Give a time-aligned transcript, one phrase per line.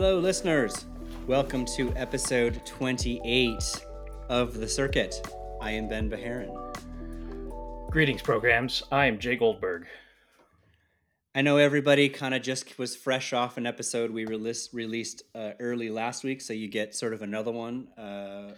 [0.00, 0.86] Hello, listeners.
[1.26, 3.84] Welcome to episode 28
[4.30, 5.14] of The Circuit.
[5.60, 6.56] I am Ben Bajarin.
[7.90, 8.82] Greetings, programs.
[8.90, 9.86] I am Jay Goldberg.
[11.34, 15.50] I know everybody kind of just was fresh off an episode we released, released uh,
[15.60, 18.54] early last week, so you get sort of another one uh,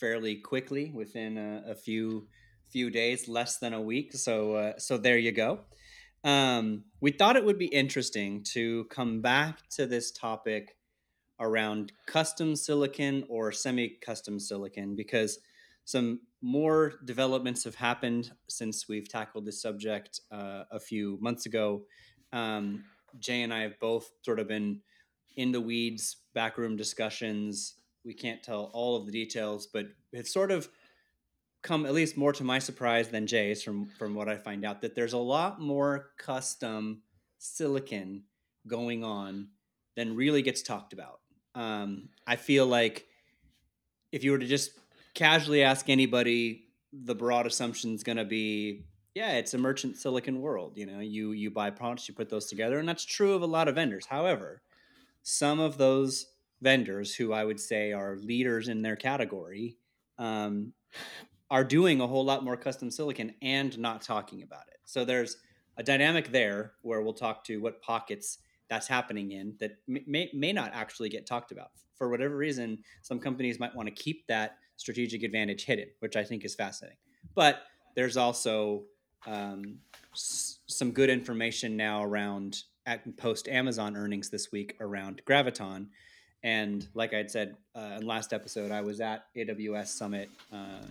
[0.00, 2.26] fairly quickly within a, a, few
[2.70, 4.14] few days, less than a week.
[4.14, 5.60] So uh, so there you go.
[6.24, 10.72] Um, we thought it would be interesting to come back to this topic
[11.40, 15.38] around custom silicon or semi-custom silicon because
[15.84, 21.82] some more developments have happened since we've tackled this subject uh, a few months ago.
[22.32, 22.84] Um,
[23.20, 24.80] Jay and I have both sort of been
[25.36, 27.74] in the weeds, backroom discussions.
[28.04, 30.68] We can't tell all of the details, but it's sort of
[31.62, 34.82] come at least more to my surprise than Jay's from from what I find out
[34.82, 37.02] that there's a lot more custom
[37.38, 38.24] silicon
[38.66, 39.48] going on
[39.96, 41.20] than really gets talked about.
[41.56, 43.06] Um, I feel like
[44.12, 44.72] if you were to just
[45.14, 50.42] casually ask anybody, the broad assumption is going to be, yeah, it's a merchant silicon
[50.42, 50.74] world.
[50.76, 53.46] You know, you you buy products, you put those together, and that's true of a
[53.46, 54.06] lot of vendors.
[54.06, 54.60] However,
[55.22, 56.26] some of those
[56.60, 59.76] vendors who I would say are leaders in their category
[60.18, 60.74] um,
[61.50, 64.78] are doing a whole lot more custom silicon and not talking about it.
[64.84, 65.38] So there's
[65.76, 68.38] a dynamic there where we'll talk to what pockets
[68.68, 71.70] that's happening in that may, may not actually get talked about.
[71.94, 76.24] For whatever reason, some companies might want to keep that strategic advantage hidden, which I
[76.24, 76.98] think is fascinating.
[77.34, 77.62] But
[77.94, 78.84] there's also
[79.26, 79.78] um,
[80.12, 85.88] s- some good information now around at post Amazon earnings this week around Graviton.
[86.42, 90.86] And like I had said uh, in last episode, I was at AWS Summit um,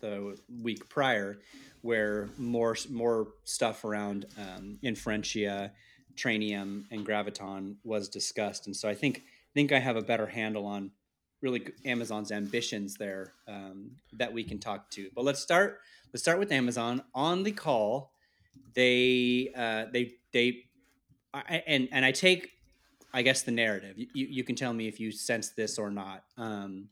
[0.00, 1.38] the week prior,
[1.82, 5.70] where more more stuff around um, Inferentia,
[6.16, 8.66] Trainium, and Graviton was discussed.
[8.66, 9.22] And so I think
[9.54, 10.90] think I have a better handle on
[11.40, 15.10] really Amazon's ambitions there um, that we can talk to.
[15.14, 15.80] But let's start.
[16.12, 18.12] Let's start with Amazon on the call.
[18.74, 20.64] They uh, they they
[21.32, 22.50] I, and and I take
[23.12, 23.96] I guess the narrative.
[23.96, 26.24] You, you can tell me if you sense this or not.
[26.36, 26.88] Um,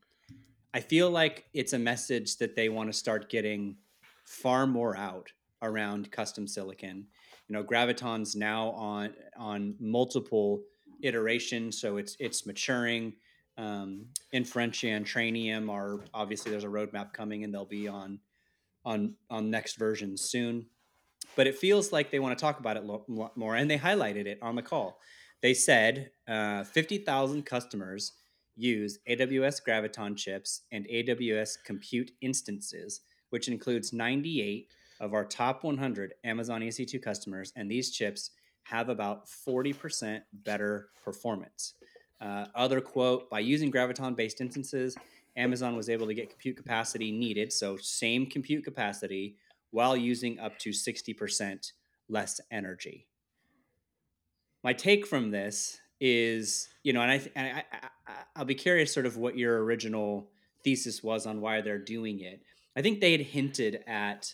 [0.73, 3.77] I feel like it's a message that they want to start getting
[4.25, 7.07] far more out around custom silicon.
[7.53, 10.63] You know, Graviton's now on on multiple
[11.03, 13.13] iterations, so it's it's maturing.
[13.59, 18.21] Um, Inferentia and Trainium are obviously there's a roadmap coming, and they'll be on
[18.87, 20.65] on on next versions soon.
[21.37, 24.25] But it feels like they want to talk about it lo- more, and they highlighted
[24.25, 24.99] it on the call.
[25.43, 28.13] They said uh, 50,000 customers
[28.57, 34.69] use AWS Graviton chips and AWS Compute instances, which includes 98
[35.03, 38.31] of our top 100 Amazon EC2 customers, and these chips
[38.63, 41.75] have about 40% better performance.
[42.21, 44.97] Uh, other quote by using Graviton based instances,
[45.37, 49.37] Amazon was able to get compute capacity needed, so same compute capacity,
[49.71, 51.73] while using up to 60%
[52.09, 53.07] less energy.
[54.63, 57.65] My take from this is, you know, and I, and I,
[58.07, 60.31] I, I'll be curious sort of what your original
[60.63, 62.43] thesis was on why they're doing it.
[62.77, 64.33] I think they had hinted at,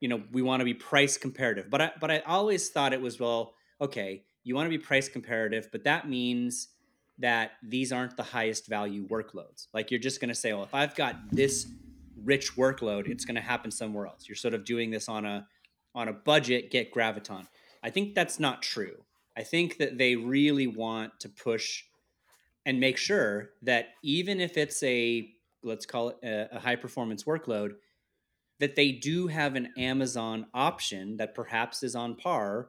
[0.00, 3.00] you know, we want to be price comparative, but I, but I always thought it
[3.00, 6.68] was well, okay, you want to be price comparative, but that means
[7.18, 9.66] that these aren't the highest value workloads.
[9.74, 11.66] Like you're just going to say, well, if I've got this
[12.24, 14.28] rich workload, it's going to happen somewhere else.
[14.28, 15.46] You're sort of doing this on a
[15.94, 16.70] on a budget.
[16.70, 17.46] Get Graviton.
[17.82, 19.04] I think that's not true.
[19.36, 21.84] I think that they really want to push
[22.66, 25.30] and make sure that even if it's a
[25.62, 27.72] let's call it a, a high performance workload,
[28.58, 32.68] that they do have an Amazon option that perhaps is on par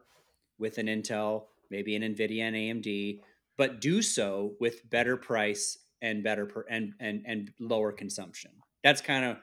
[0.57, 3.21] with an Intel, maybe an Nvidia and AMD,
[3.57, 8.51] but do so with better price and better per, and and and lower consumption.
[8.83, 9.37] That's kind of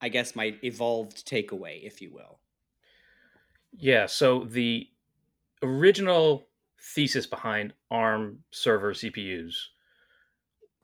[0.00, 2.40] I guess my evolved takeaway, if you will.
[3.72, 4.88] Yeah, so the
[5.62, 6.48] original
[6.80, 9.54] thesis behind ARM server CPUs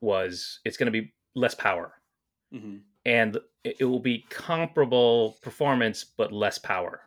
[0.00, 1.94] was it's going to be less power.
[2.52, 2.76] Mm-hmm.
[3.04, 3.38] And
[3.78, 7.00] it will be comparable performance, but less power.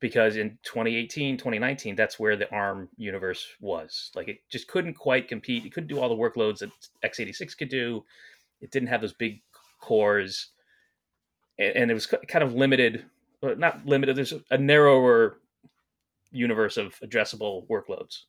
[0.00, 4.10] Because in 2018, 2019, that's where the ARM universe was.
[4.14, 5.64] Like it just couldn't quite compete.
[5.66, 6.70] It couldn't do all the workloads that
[7.04, 8.04] x86 could do.
[8.60, 9.42] It didn't have those big
[9.80, 10.50] cores.
[11.58, 13.04] And, it was kind of limited,
[13.42, 15.38] not limited, there's a narrower
[16.30, 18.22] universe of addressable workloads.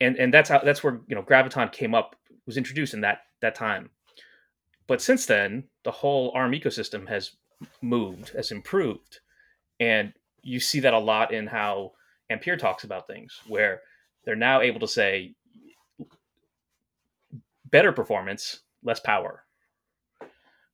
[0.00, 3.20] And and that's how that's where you know Graviton came up was introduced in that
[3.40, 3.88] that time.
[4.86, 7.32] But since then, the whole ARM ecosystem has
[7.80, 9.20] moved, has improved,
[9.78, 10.12] and
[10.42, 11.92] you see that a lot in how
[12.30, 13.80] Ampere talks about things, where
[14.24, 15.34] they're now able to say
[17.64, 19.44] better performance, less power.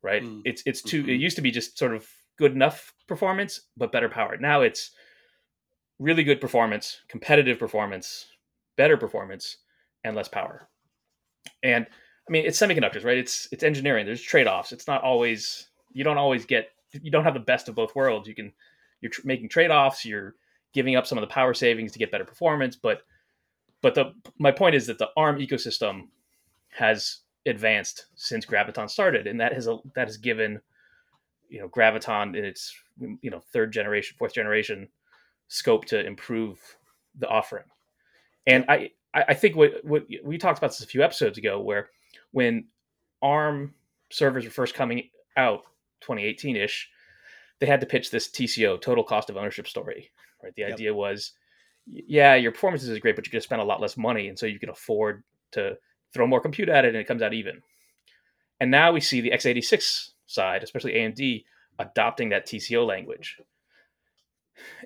[0.03, 0.23] Right?
[0.23, 0.43] Mm.
[0.45, 1.03] It's it's too.
[1.03, 1.11] Mm-hmm.
[1.11, 2.09] It used to be just sort of
[2.39, 4.37] good enough performance, but better power.
[4.37, 4.93] Now it's
[5.99, 8.27] really good performance, competitive performance,
[8.77, 9.57] better performance,
[10.05, 10.69] and less power.
[11.63, 11.87] And
[12.29, 13.17] I mean, it's semiconductors, right?
[13.19, 14.07] It's it's engineering.
[14.07, 14.73] There's trade offs.
[14.73, 18.29] It's not always you don't always get you don't have the best of both worlds.
[18.29, 18.53] You can
[19.01, 20.05] you're tr- making trade offs.
[20.05, 20.35] You're
[20.75, 23.03] giving up some of the power savings to get better performance, but
[23.81, 26.09] but the my point is that the ARM ecosystem
[26.71, 30.61] has advanced since Graviton started, and that has a, that has given
[31.49, 34.89] you know Graviton in its you know third generation, fourth generation
[35.49, 36.59] scope to improve
[37.19, 37.65] the offering.
[38.47, 41.89] And I I think what what we talked about this a few episodes ago, where
[42.39, 42.67] when
[43.21, 43.75] ARM
[44.11, 45.65] servers were first coming out,
[46.03, 46.89] 2018 ish,
[47.59, 50.13] they had to pitch this TCO, total cost of ownership story.
[50.41, 50.75] Right, the yep.
[50.75, 51.33] idea was,
[51.85, 54.39] yeah, your performance is great, but you're going to spend a lot less money, and
[54.39, 55.77] so you can afford to
[56.15, 57.61] throw more compute at it, and it comes out even.
[58.61, 61.45] And now we see the x86 side, especially AMD,
[61.81, 63.37] adopting that TCO language.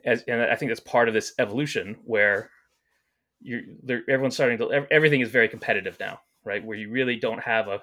[0.06, 2.48] As, and I think that's part of this evolution where
[3.42, 3.60] you're
[4.08, 6.64] everyone's starting to everything is very competitive now, right?
[6.64, 7.82] Where you really don't have a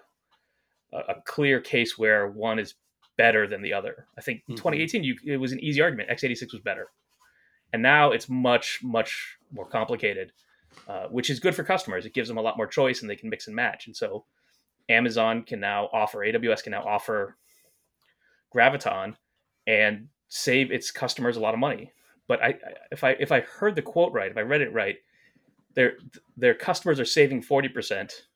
[0.92, 2.74] a clear case where one is
[3.16, 4.08] better than the other.
[4.18, 4.56] I think mm-hmm.
[4.56, 6.10] 2018 you, it was an easy argument.
[6.10, 6.88] x86 was better,
[7.74, 10.32] and now it's much much more complicated,
[10.88, 12.06] uh, which is good for customers.
[12.06, 13.88] It gives them a lot more choice, and they can mix and match.
[13.88, 14.26] And so
[14.90, 17.38] Amazon can now offer AWS can now offer
[18.56, 19.16] Graviton
[19.68, 21.92] and save its customers a lot of money.
[22.28, 22.56] But I,
[22.92, 24.98] if I if I heard the quote right, if I read it right,
[25.76, 25.94] their
[26.38, 28.28] their customers are saving forty percent,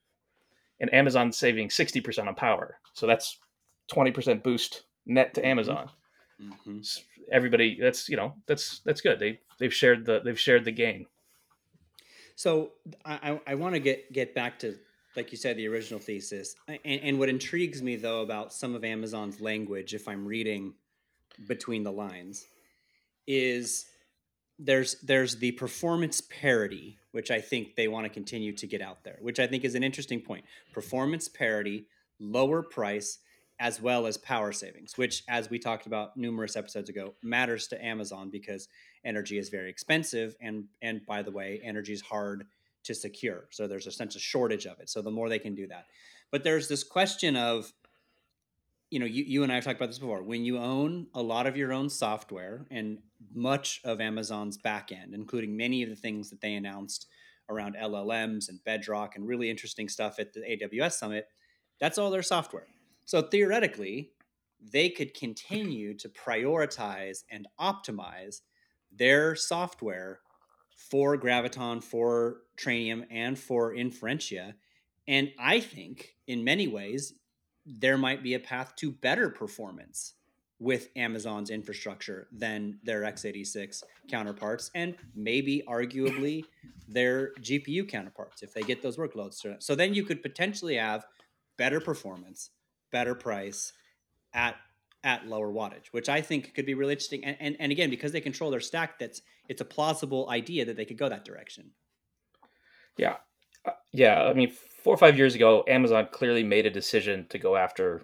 [0.84, 2.78] and Amazon's saving sixty percent on power.
[2.92, 3.40] So that's
[3.88, 5.50] twenty percent boost net to mm-hmm.
[5.50, 5.90] Amazon.
[6.42, 6.80] Mm-hmm.
[7.32, 9.18] Everybody, that's you know that's that's good.
[9.18, 11.06] They they've shared the they've shared the gain.
[12.36, 12.74] So
[13.06, 14.76] I I want to get get back to
[15.16, 16.56] like you said, the original thesis.
[16.68, 20.74] And, and, what intrigues me, though, about some of Amazon's language, if I'm reading
[21.48, 22.48] between the lines,
[23.28, 23.86] is
[24.58, 29.04] there's there's the performance parity, which I think they want to continue to get out
[29.04, 30.44] there, which I think is an interesting point.
[30.74, 31.86] Performance parity,
[32.20, 33.20] lower price,
[33.60, 37.86] as well as power savings, which, as we talked about numerous episodes ago, matters to
[37.86, 38.68] Amazon because
[39.06, 42.46] energy is very expensive, and and by the way, energy is hard
[42.84, 43.46] to secure.
[43.52, 44.90] So there's a sense of shortage of it.
[44.90, 45.86] So the more they can do that.
[46.32, 47.72] But there's this question of,
[48.90, 50.22] you know, you, you and I have talked about this before.
[50.24, 52.98] When you own a lot of your own software and
[53.34, 57.08] much of Amazon's backend, including many of the things that they announced
[57.50, 61.28] around LLMs and Bedrock and really interesting stuff at the AWS Summit,
[61.80, 62.68] that's all their software.
[63.06, 64.12] So theoretically,
[64.62, 68.42] they could continue to prioritize and optimize
[68.92, 70.20] their software
[70.76, 74.54] for Graviton, for Trainium, and for Inferentia.
[75.08, 77.14] And I think in many ways,
[77.66, 80.14] there might be a path to better performance
[80.60, 86.46] with Amazon's infrastructure than their x86 counterparts, and maybe arguably
[86.88, 89.46] their GPU counterparts if they get those workloads.
[89.60, 91.06] So then you could potentially have
[91.58, 92.52] better performance,
[92.92, 93.74] better price
[94.34, 94.56] at
[95.04, 97.26] at lower wattage, which I think could be really interesting.
[97.26, 100.78] And, and, and again, because they control their stack, that's it's a plausible idea that
[100.78, 101.72] they could go that direction.
[102.98, 103.18] Yeah,
[103.66, 104.24] uh, yeah.
[104.24, 108.04] I mean, four or five years ago, Amazon clearly made a decision to go after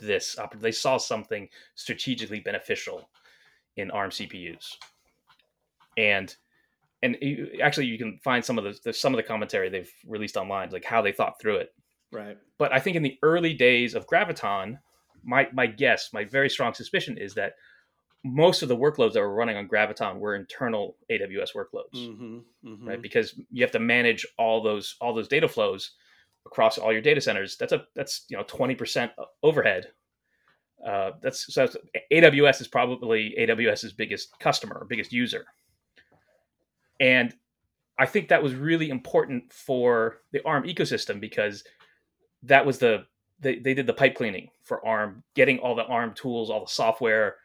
[0.00, 0.36] this.
[0.58, 3.08] They saw something strategically beneficial
[3.76, 4.76] in ARM CPUs,
[5.96, 6.34] and
[7.02, 9.92] and you, actually, you can find some of the, the some of the commentary they've
[10.06, 11.74] released online, like how they thought through it.
[12.12, 12.36] Right.
[12.58, 14.78] But I think in the early days of Graviton,
[15.22, 17.54] my my guess, my very strong suspicion is that
[18.22, 22.86] most of the workloads that were running on Graviton were internal AWS workloads, mm-hmm, mm-hmm.
[22.86, 23.00] right?
[23.00, 25.92] Because you have to manage all those all those data flows
[26.46, 27.56] across all your data centers.
[27.56, 29.88] That's a that's you know twenty percent overhead.
[30.86, 31.76] Uh, that's so that's,
[32.12, 35.44] AWS is probably AWS's biggest customer, biggest user,
[37.00, 37.34] and
[37.98, 41.62] I think that was really important for the ARM ecosystem because
[42.42, 43.04] that was the
[43.40, 46.70] they, they did the pipe cleaning for ARM, getting all the ARM tools, all the
[46.70, 47.36] software,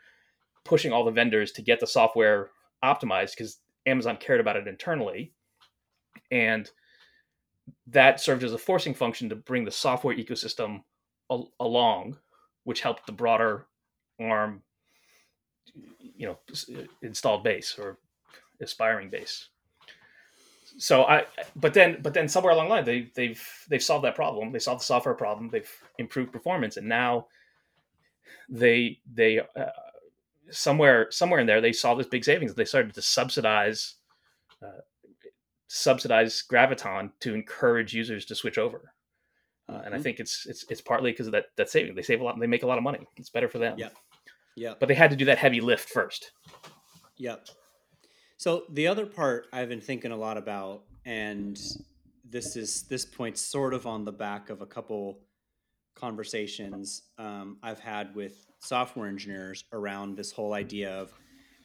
[0.64, 2.52] pushing all the vendors to get the software
[2.84, 5.34] optimized because Amazon cared about it internally.
[6.32, 6.70] And
[7.88, 10.84] that served as a forcing function to bring the software ecosystem
[11.32, 12.18] al- along,
[12.64, 13.66] which helped the broader
[14.20, 14.62] ARM,
[16.16, 16.40] you know,
[17.02, 17.98] installed base or
[18.62, 19.50] aspiring base
[20.78, 24.16] so I, but then, but then somewhere along the line, they they've they've solved that
[24.16, 24.52] problem.
[24.52, 25.50] They solved the software problem.
[25.50, 27.28] They've improved performance, and now
[28.50, 29.70] they they uh,
[30.50, 32.54] somewhere somewhere in there they saw this big savings.
[32.54, 33.96] They started to subsidize
[34.62, 34.82] uh,
[35.68, 38.94] subsidize Graviton to encourage users to switch over.
[39.68, 39.86] Uh, mm-hmm.
[39.86, 40.04] And I mm-hmm.
[40.04, 41.96] think it's it's it's partly because of that that saving.
[41.96, 42.40] They save a lot.
[42.40, 43.06] They make a lot of money.
[43.18, 43.76] It's better for them.
[43.78, 43.90] Yeah,
[44.56, 44.74] yeah.
[44.80, 46.32] But they had to do that heavy lift first.
[47.18, 47.48] Yep.
[48.38, 51.60] So the other part I've been thinking a lot about, and
[52.30, 55.20] this is this point sort of on the back of a couple
[55.96, 61.14] conversations um, I've had with software engineers around this whole idea of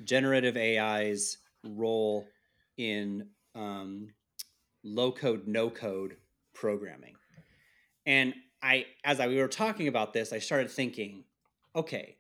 [0.04, 2.26] generative AI's role
[2.76, 4.08] in um,
[4.84, 6.16] low code, no code
[6.54, 7.14] programming.
[8.06, 11.24] And I, as I we were talking about this, I started thinking,
[11.74, 12.16] okay,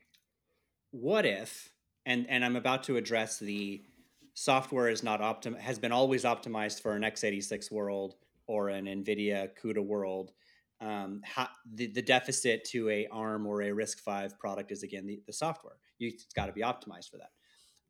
[0.90, 1.70] what if,
[2.06, 3.82] and and I'm about to address the
[4.34, 8.14] software is not optim has been always optimized for an x86 world
[8.46, 10.32] or an NVIDIA CUDA world.
[10.80, 15.20] Um, how, the, the deficit to a ARM or a RISC-V product is again the,
[15.26, 15.74] the software.
[15.98, 17.32] You, it's got to be optimized for that.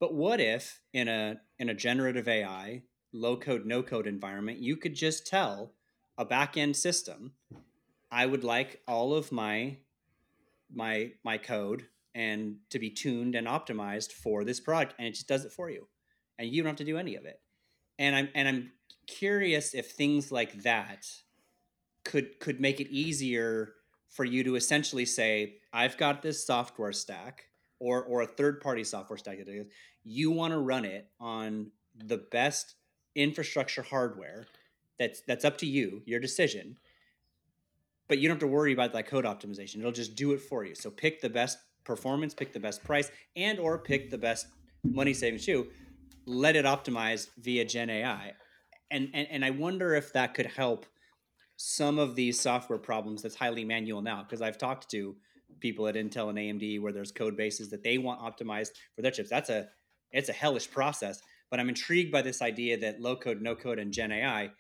[0.00, 2.82] But what if in a in a generative AI,
[3.12, 5.72] low code, no code environment, you could just tell
[6.18, 7.32] a back end system,
[8.10, 9.78] I would like all of my
[10.72, 15.28] my my code and to be tuned and optimized for this product, and it just
[15.28, 15.86] does it for you,
[16.38, 17.40] and you don't have to do any of it.
[17.98, 18.72] And I'm and I'm
[19.06, 21.06] curious if things like that
[22.04, 23.74] could could make it easier
[24.08, 27.44] for you to essentially say, I've got this software stack
[27.78, 29.66] or or a third party software stack that is,
[30.04, 32.74] you want to run it on the best
[33.14, 34.46] infrastructure hardware
[34.98, 36.76] that's that's up to you, your decision.
[38.08, 39.78] But you don't have to worry about that code optimization.
[39.78, 40.74] It'll just do it for you.
[40.74, 44.46] So pick the best performance, pick the best price, and or pick the best
[44.84, 45.68] money saving shoe.
[46.26, 48.32] Let it optimize via Gen AI.
[48.90, 50.86] And, and and I wonder if that could help
[51.56, 54.22] some of these software problems that's highly manual now.
[54.22, 55.16] Because I've talked to
[55.60, 59.10] people at Intel and AMD where there's code bases that they want optimized for their
[59.10, 59.30] chips.
[59.30, 59.68] That's a
[60.12, 61.20] it's a hellish process.
[61.50, 64.50] But I'm intrigued by this idea that low code, no code, and Gen AI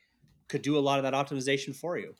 [0.48, 2.14] could do a lot of that optimization for you.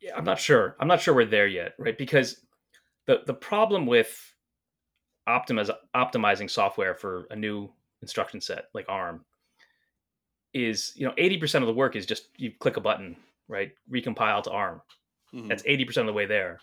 [0.00, 0.76] Yeah, I'm not sure.
[0.78, 1.96] I'm not sure we're there yet, right?
[1.96, 2.44] Because
[3.06, 4.34] the the problem with
[5.26, 7.70] optimiz- optimizing software for a new
[8.02, 9.24] instruction set like ARM
[10.52, 13.16] is, you know, 80% of the work is just you click a button
[13.48, 13.72] right?
[13.90, 14.80] Recompile to ARM.
[15.34, 15.48] Mm-hmm.
[15.48, 16.60] That's 80% of the way there.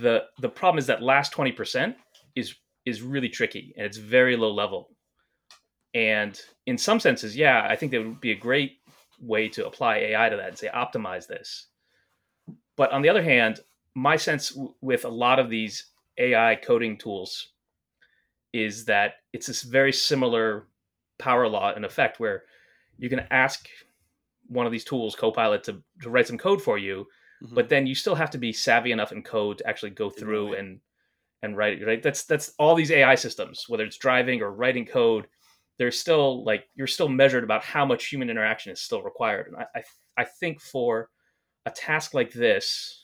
[0.00, 1.94] The the problem is that last 20%
[2.34, 2.54] is
[2.86, 4.90] is really tricky and it's very low level.
[5.92, 8.78] And in some senses, yeah, I think that would be a great
[9.20, 11.66] way to apply AI to that and say optimize this.
[12.76, 13.60] But on the other hand,
[13.94, 15.86] my sense w- with a lot of these
[16.18, 17.48] AI coding tools
[18.52, 20.66] is that it's this very similar
[21.18, 22.44] power law in effect where
[22.98, 23.68] you can ask
[24.48, 27.06] one of these tools, Copilot, to, to write some code for you,
[27.42, 27.54] mm-hmm.
[27.54, 30.54] but then you still have to be savvy enough in code to actually go through
[30.54, 30.80] and
[31.46, 31.86] and write it.
[31.86, 32.02] Right?
[32.02, 35.26] That's that's all these AI systems, whether it's driving or writing code.
[35.78, 39.56] There's still like you're still measured about how much human interaction is still required, and
[39.56, 39.82] I I,
[40.18, 41.10] I think for
[41.64, 43.02] a task like this,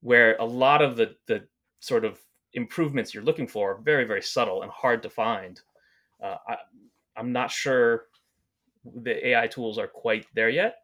[0.00, 1.44] where a lot of the the
[1.80, 2.18] sort of
[2.54, 5.60] improvements you're looking for are very very subtle and hard to find.
[6.22, 6.56] Uh, I,
[7.16, 8.04] I'm not sure
[8.84, 10.76] the AI tools are quite there yet.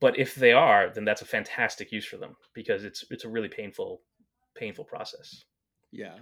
[0.00, 3.28] But if they are, then that's a fantastic use for them because it's it's a
[3.28, 4.00] really painful
[4.54, 5.44] painful process.
[5.92, 6.14] Yeah,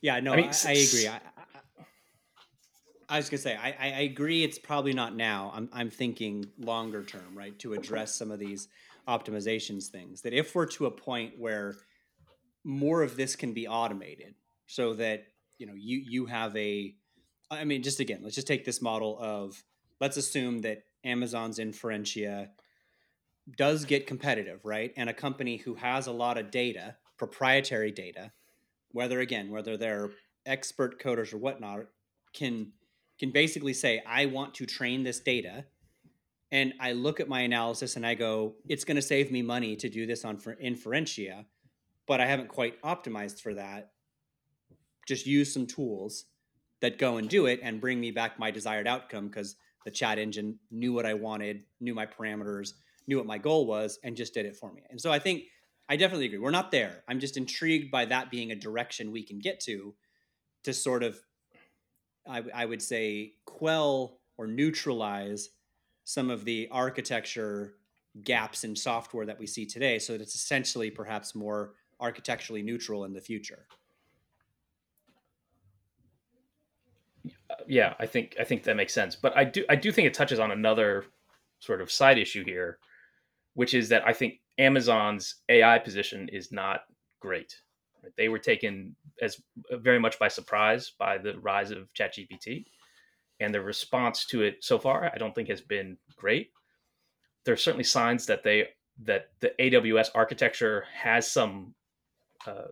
[0.00, 0.20] yeah.
[0.20, 1.08] No, I, mean, I, I agree.
[1.08, 1.20] I,
[3.08, 4.44] I, was gonna say I, I agree.
[4.44, 5.52] It's probably not now.
[5.54, 8.68] I'm I'm thinking longer term, right, to address some of these
[9.08, 10.22] optimizations things.
[10.22, 11.76] That if we're to a point where
[12.64, 14.34] more of this can be automated,
[14.66, 15.26] so that
[15.58, 16.94] you know you you have a
[17.52, 19.62] I mean, just again, let's just take this model of
[20.00, 22.48] let's assume that Amazon's Inferentia
[23.56, 24.92] does get competitive, right?
[24.96, 28.32] And a company who has a lot of data, proprietary data,
[28.90, 30.10] whether again, whether they're
[30.44, 31.82] expert coders or whatnot,
[32.32, 32.72] can
[33.20, 35.64] can basically say, I want to train this data.
[36.50, 39.76] And I look at my analysis and I go, it's going to save me money
[39.76, 41.44] to do this on for Inferentia,
[42.08, 43.92] but I haven't quite optimized for that.
[45.06, 46.24] Just use some tools
[46.80, 50.18] that go and do it and bring me back my desired outcome because the chat
[50.18, 52.72] engine knew what I wanted, knew my parameters,
[53.06, 54.82] knew what my goal was, and just did it for me.
[54.90, 55.44] And so I think
[55.92, 56.38] I definitely agree.
[56.38, 57.04] We're not there.
[57.06, 59.94] I'm just intrigued by that being a direction we can get to,
[60.62, 61.20] to sort of,
[62.26, 65.50] I, I would say, quell or neutralize
[66.04, 67.74] some of the architecture
[68.24, 73.04] gaps in software that we see today so that it's essentially perhaps more architecturally neutral
[73.04, 73.66] in the future.
[77.66, 79.14] yeah, I think I think that makes sense.
[79.14, 81.04] But I do I do think it touches on another
[81.58, 82.78] sort of side issue here,
[83.52, 86.82] which is that I think Amazon's AI position is not
[87.20, 87.56] great.
[88.16, 89.40] They were taken as
[89.70, 92.64] very much by surprise by the rise of ChatGPT,
[93.40, 96.50] and the response to it so far, I don't think has been great.
[97.44, 98.68] There are certainly signs that they
[99.04, 101.74] that the AWS architecture has some
[102.46, 102.68] uh,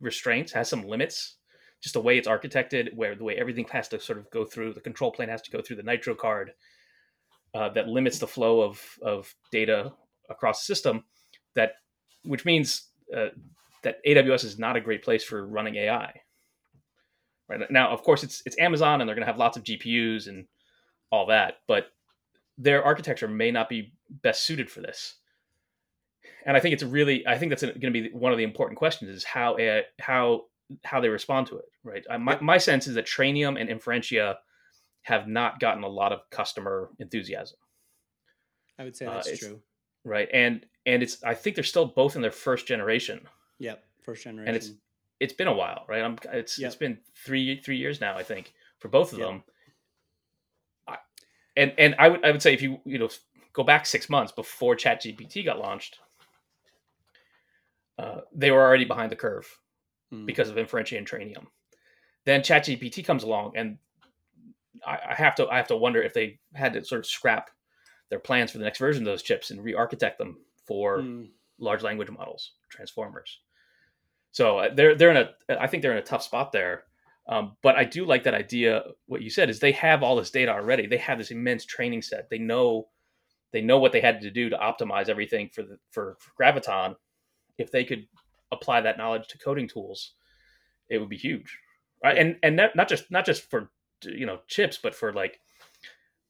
[0.00, 1.36] restraints, has some limits,
[1.82, 4.72] just the way it's architected, where the way everything has to sort of go through
[4.72, 6.52] the control plane has to go through the Nitro card,
[7.54, 9.92] uh, that limits the flow of of data
[10.30, 11.04] across the system.
[11.54, 11.72] That
[12.24, 13.28] which means uh,
[13.82, 16.12] that AWS is not a great place for running AI.
[17.48, 20.28] Right now, of course, it's it's Amazon, and they're going to have lots of GPUs
[20.28, 20.46] and
[21.10, 21.88] all that, but
[22.56, 25.16] their architecture may not be best suited for this.
[26.46, 28.78] And I think it's really, I think that's going to be one of the important
[28.78, 29.56] questions: is how
[30.00, 30.44] how
[30.84, 31.64] how they respond to it.
[31.84, 32.04] Right.
[32.20, 34.36] My my sense is that Trainium and Inferentia
[35.02, 37.58] have not gotten a lot of customer enthusiasm.
[38.78, 39.62] I would say that's uh, true.
[40.04, 40.28] Right.
[40.32, 43.20] And and it's I think they're still both in their first generation.
[43.58, 44.48] Yep, first generation.
[44.48, 44.72] And it's
[45.20, 46.02] it's been a while, right?
[46.02, 46.68] I'm it's yep.
[46.68, 49.28] it's been three three years now, I think, for both of yep.
[49.28, 49.42] them.
[50.88, 50.96] I,
[51.56, 53.08] and and I would I would say if you you know
[53.52, 56.00] go back six months before ChatGPT got launched,
[57.98, 59.58] uh, they were already behind the curve
[60.12, 60.26] mm.
[60.26, 61.46] because of Inferentia and Trainium.
[62.24, 63.78] Then ChatGPT comes along, and
[64.84, 67.50] I, I have to I have to wonder if they had to sort of scrap
[68.12, 71.26] their plans for the next version of those chips and re-architect them for mm.
[71.58, 73.40] large language models, transformers.
[74.32, 76.84] So uh, they're they're in a I think they're in a tough spot there.
[77.26, 78.82] Um, but I do like that idea.
[79.06, 80.86] What you said is they have all this data already.
[80.86, 82.28] They have this immense training set.
[82.28, 82.88] They know
[83.50, 86.96] they know what they had to do to optimize everything for the for, for Graviton.
[87.56, 88.06] If they could
[88.50, 90.12] apply that knowledge to coding tools,
[90.90, 91.58] it would be huge,
[92.04, 92.18] right?
[92.18, 93.70] And and not just not just for
[94.04, 95.40] you know chips, but for like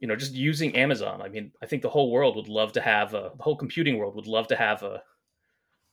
[0.02, 1.22] you know just using Amazon.
[1.22, 3.96] I mean, I think the whole world would love to have a the whole computing
[3.96, 5.00] world would love to have a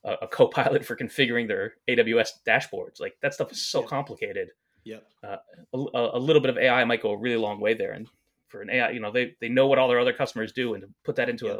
[0.03, 2.99] a, a co-pilot for configuring their AWS dashboards.
[2.99, 4.49] Like that stuff is so complicated.
[4.83, 5.05] Yep.
[5.23, 5.37] Uh,
[5.73, 5.77] a,
[6.13, 7.91] a, little bit of AI might go a really long way there.
[7.91, 8.07] And
[8.47, 10.83] for an AI, you know, they, they know what all their other customers do, and
[10.83, 11.59] to put that into yep.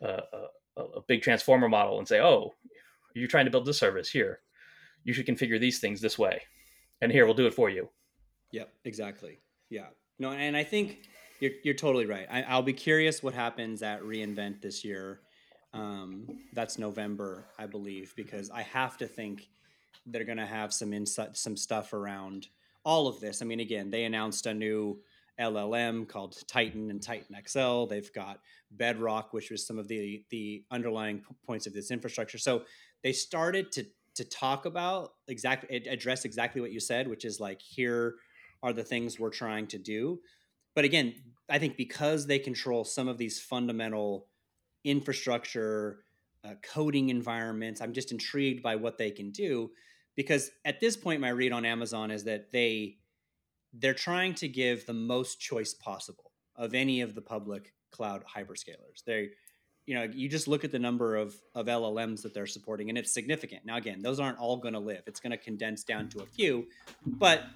[0.00, 0.22] a,
[0.80, 2.54] a, a big transformer model and say, oh,
[3.14, 4.38] you're trying to build this service here,
[5.02, 6.42] you should configure these things this way,
[7.02, 7.88] and here we'll do it for you.
[8.52, 8.72] Yep.
[8.84, 9.40] Exactly.
[9.68, 9.86] Yeah.
[10.20, 11.08] No, and I think
[11.40, 12.26] you're you're totally right.
[12.30, 15.20] I, will be curious what happens at reInvent this year
[15.74, 19.48] um, that's November, I believe, because I have to think
[20.06, 22.48] they're going to have some insight, some stuff around
[22.84, 23.42] all of this.
[23.42, 24.98] I mean, again, they announced a new
[25.38, 27.84] LLM called Titan and Titan XL.
[27.84, 32.38] They've got Bedrock, which was some of the the underlying points of this infrastructure.
[32.38, 32.62] So
[33.02, 37.60] they started to to talk about exactly address exactly what you said, which is like
[37.62, 38.16] here
[38.62, 40.18] are the things we're trying to do.
[40.78, 41.12] But again,
[41.50, 44.28] I think because they control some of these fundamental
[44.84, 46.04] infrastructure,
[46.44, 47.80] uh, coding environments.
[47.80, 49.72] I'm just intrigued by what they can do
[50.14, 52.98] because at this point, my read on Amazon is that they
[53.72, 59.02] they're trying to give the most choice possible of any of the public cloud hyperscalers.
[59.04, 59.30] They
[59.84, 62.96] you know, you just look at the number of, of LLMs that they're supporting, and
[62.96, 63.64] it's significant.
[63.64, 65.02] Now, again, those aren't all going to live.
[65.08, 66.68] It's going to condense down to a few,
[67.04, 67.46] but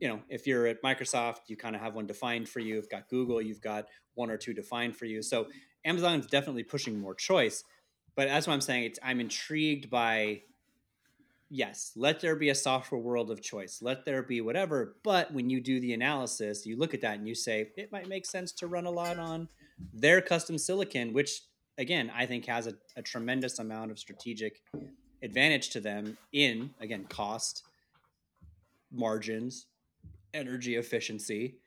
[0.00, 2.74] you know, if you're at Microsoft, you kind of have one defined for you.
[2.74, 5.22] You've got Google, you've got one or two defined for you.
[5.22, 5.46] So
[5.84, 7.64] Amazon is definitely pushing more choice,
[8.14, 8.84] but that's what I'm saying.
[8.84, 10.42] It's I'm intrigued by
[11.48, 13.80] yes, let there be a software world of choice.
[13.80, 14.96] Let there be whatever.
[15.04, 18.08] But when you do the analysis, you look at that and you say it might
[18.08, 19.48] make sense to run a lot on
[19.92, 21.42] their custom silicon, which
[21.78, 24.60] again I think has a, a tremendous amount of strategic
[25.22, 27.62] advantage to them in again cost,
[28.90, 29.66] margins,
[30.36, 31.58] energy efficiency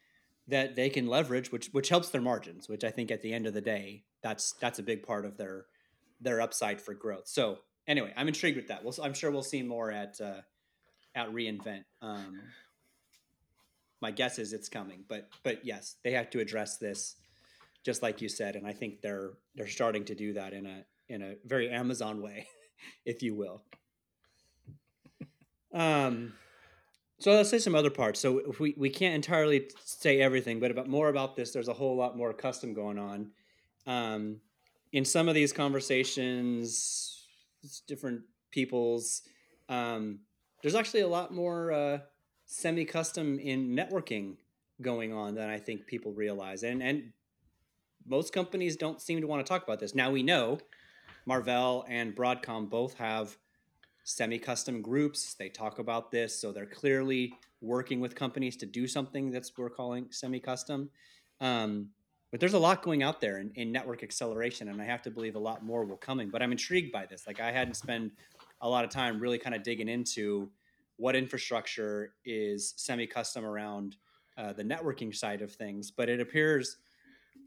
[0.47, 2.69] that they can leverage, which which helps their margins.
[2.69, 5.37] Which I think at the end of the day that's that's a big part of
[5.37, 5.65] their
[6.21, 7.27] their upside for growth.
[7.27, 8.83] So anyway, I'm intrigued with that.
[8.83, 10.41] We'll, I'm sure we'll see more at uh,
[11.15, 11.83] at reInvent.
[12.01, 12.39] Um,
[14.01, 17.15] my guess is it's coming, but but yes, they have to address this,
[17.83, 20.85] just like you said, and I think they're they're starting to do that in a
[21.09, 22.47] in a very Amazon way,
[23.05, 23.63] if you will.
[25.73, 26.33] Um,
[27.19, 28.19] so let's say some other parts.
[28.19, 31.95] So we, we can't entirely say everything, but about more about this, there's a whole
[31.95, 33.31] lot more custom going on
[33.89, 34.41] um,
[34.91, 37.25] in some of these conversations,
[37.87, 39.23] different people's,
[39.67, 40.19] um,
[40.61, 41.99] there's actually a lot more uh,
[42.45, 44.37] semi-custom in networking
[44.81, 47.11] going on than I think people realize, and and
[48.07, 49.93] most companies don't seem to want to talk about this.
[49.93, 50.59] Now we know
[51.25, 53.37] Marvell and Broadcom both have
[54.03, 55.33] semi-custom groups.
[55.33, 59.69] They talk about this, so they're clearly working with companies to do something that's we're
[59.69, 60.89] calling semi-custom.
[61.41, 61.89] Um,
[62.31, 65.09] but there's a lot going out there in, in network acceleration and i have to
[65.09, 68.11] believe a lot more will coming but i'm intrigued by this like i hadn't spent
[68.61, 70.47] a lot of time really kind of digging into
[70.99, 73.95] what infrastructure is semi-custom around
[74.37, 75.91] uh, the networking side of things.
[75.91, 76.77] But it appears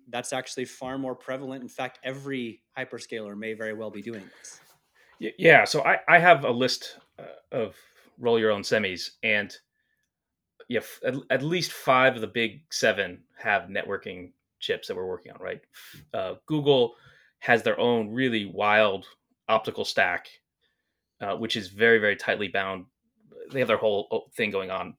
[0.09, 1.63] that's actually far more prevalent.
[1.63, 4.62] In fact, every hyperscaler may very well be doing this.
[5.39, 5.65] Yeah.
[5.65, 7.77] So I, I have a list uh, of
[8.19, 9.55] roll your own semis, and
[10.69, 15.33] yeah, at, at, least five of the big seven have networking chips that we're working
[15.33, 15.41] on.
[15.41, 15.61] Right.
[16.13, 16.95] Uh, Google
[17.41, 19.07] has their own really wild
[19.49, 20.29] optical stack,
[21.21, 22.87] uh, which is very very tightly bound.
[23.53, 24.95] They have their whole thing going on,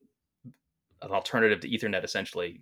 [1.01, 2.61] an alternative to Ethernet essentially,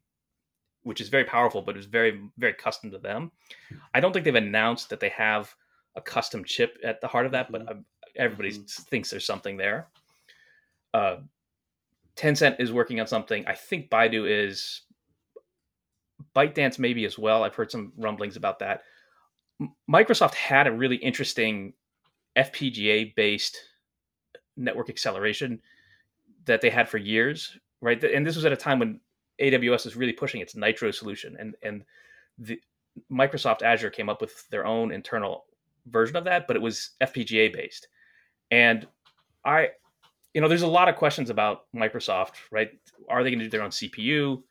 [0.83, 3.31] which is very powerful, but it's very very custom to them.
[3.93, 5.53] I don't think they've announced that they have
[5.95, 7.79] a custom chip at the heart of that, but mm-hmm.
[8.15, 8.83] everybody mm-hmm.
[8.83, 9.87] thinks there's something there.
[10.93, 11.17] Uh,
[12.15, 13.45] Tencent is working on something.
[13.47, 14.81] I think Baidu is.
[16.35, 17.43] ByteDance maybe as well.
[17.43, 18.83] I've heard some rumblings about that.
[19.89, 21.73] Microsoft had a really interesting
[22.37, 23.57] FPGA based
[24.55, 25.59] network acceleration
[26.45, 28.01] that they had for years, right?
[28.03, 28.99] And this was at a time when
[29.41, 31.83] AWS was really pushing its Nitro solution, and and
[32.37, 32.61] the
[33.11, 35.45] Microsoft Azure came up with their own internal
[35.87, 37.87] version of that, but it was FPGA based.
[38.49, 38.87] And
[39.45, 39.69] I,
[40.33, 42.69] you know, there's a lot of questions about Microsoft, right?
[43.09, 44.41] Are they going to do their own CPU?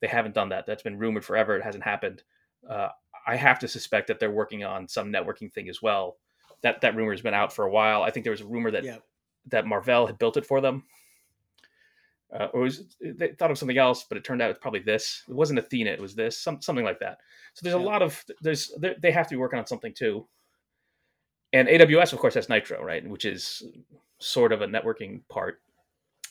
[0.00, 0.66] They haven't done that.
[0.66, 1.56] That's been rumored forever.
[1.56, 2.22] It hasn't happened.
[2.68, 2.88] Uh,
[3.26, 6.16] I have to suspect that they're working on some networking thing as well.
[6.62, 8.02] That that rumor has been out for a while.
[8.02, 8.98] I think there was a rumor that yeah.
[9.46, 10.84] that Marvell had built it for them,
[12.32, 15.22] uh, or was, they thought of something else, but it turned out it's probably this.
[15.28, 15.90] It wasn't Athena.
[15.90, 17.18] It was this, some, something like that.
[17.54, 17.82] So there's yeah.
[17.82, 20.26] a lot of there's they have to be working on something too
[21.52, 23.62] and AWS, of course, has Nitro, right, which is
[24.18, 25.60] sort of a networking part,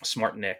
[0.03, 0.55] SmartNIC.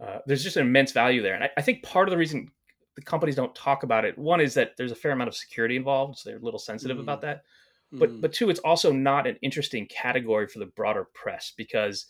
[0.00, 2.50] Uh, there's just an immense value there, and I, I, think part of the reason
[2.94, 5.76] the companies don't talk about it, one is that there's a fair amount of security
[5.76, 7.02] involved, so they're a little sensitive mm.
[7.02, 7.42] about that.
[7.90, 8.20] But mm.
[8.20, 12.06] but two, it's also not an interesting category for the broader press because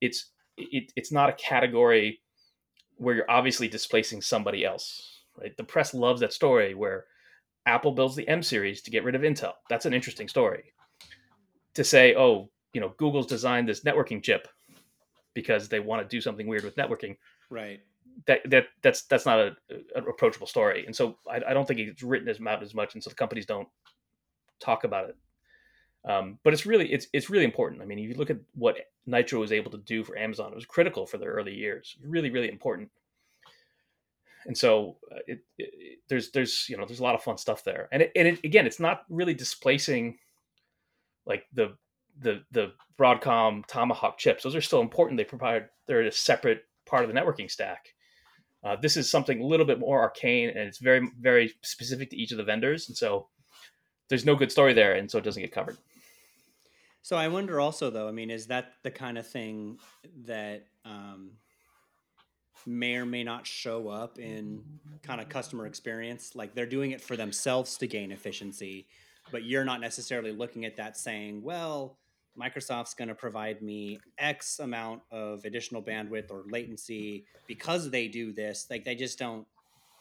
[0.00, 2.20] it's it, it's not a category
[2.96, 5.22] where you're obviously displacing somebody else.
[5.40, 5.56] Right?
[5.56, 7.04] The press loves that story where
[7.66, 9.52] Apple builds the M series to get rid of Intel.
[9.70, 10.72] That's an interesting story
[11.78, 14.48] to say, oh, you know, Google's designed this networking chip
[15.32, 17.16] because they want to do something weird with networking.
[17.50, 17.78] Right.
[18.26, 19.56] That that that's that's not a,
[19.94, 22.94] an approachable story, and so I, I, don't think it's written as out as much,
[22.94, 23.68] and so the companies don't
[24.58, 25.16] talk about it.
[26.04, 27.80] Um, but it's really it's it's really important.
[27.80, 30.56] I mean, if you look at what Nitro was able to do for Amazon, it
[30.56, 31.96] was critical for their early years.
[32.02, 32.90] Really, really important.
[34.46, 37.62] And so uh, it, it, there's there's you know there's a lot of fun stuff
[37.62, 40.18] there, and it, and it, again, it's not really displacing
[41.28, 41.76] like the
[42.20, 44.42] the the Broadcom Tomahawk chips.
[44.42, 45.18] Those are still important.
[45.18, 47.94] They provide they're a separate part of the networking stack.
[48.64, 52.16] Uh, this is something a little bit more arcane, and it's very very specific to
[52.16, 53.28] each of the vendors, and so
[54.08, 55.76] there's no good story there, and so it doesn't get covered.
[57.02, 58.08] So I wonder also, though.
[58.08, 59.78] I mean, is that the kind of thing
[60.24, 61.32] that um,
[62.66, 64.62] may or may not show up in
[65.02, 66.34] kind of customer experience?
[66.34, 68.88] Like they're doing it for themselves to gain efficiency,
[69.30, 71.98] but you're not necessarily looking at that saying, well,
[72.38, 78.32] Microsoft's going to provide me X amount of additional bandwidth or latency because they do
[78.32, 78.66] this.
[78.70, 79.46] Like they just don't,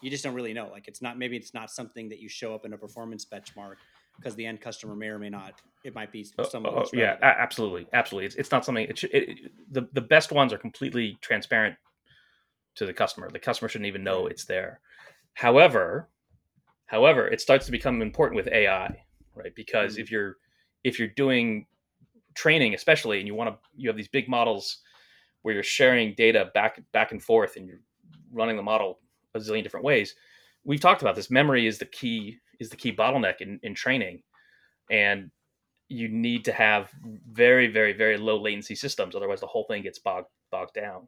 [0.01, 0.69] you just don't really know.
[0.71, 3.75] Like it's not, maybe it's not something that you show up in a performance benchmark
[4.17, 5.61] because the end customer may or may not.
[5.83, 6.65] It might be oh, some.
[6.65, 8.25] Oh, oh, yeah, absolutely, absolutely.
[8.25, 8.87] It's, it's not something.
[8.87, 11.75] It, should, it, the the best ones are completely transparent
[12.75, 13.29] to the customer.
[13.29, 14.79] The customer shouldn't even know it's there.
[15.33, 16.09] However,
[16.87, 18.97] however, it starts to become important with AI
[19.37, 19.53] right?
[19.55, 20.01] Because mm-hmm.
[20.01, 20.37] if you're
[20.83, 21.65] if you're doing
[22.35, 24.79] training, especially, and you want to you have these big models
[25.41, 27.81] where you're sharing data back back and forth, and you're
[28.31, 28.99] running the model
[29.35, 30.15] a zillion different ways.
[30.63, 31.29] We've talked about this.
[31.29, 34.23] Memory is the key is the key bottleneck in, in training,
[34.89, 35.31] and
[35.89, 36.91] you need to have
[37.31, 41.07] very very very low latency systems otherwise the whole thing gets bogged bogged down